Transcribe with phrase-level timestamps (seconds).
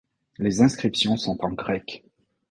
[0.39, 2.03] Les inscriptions sont en grec.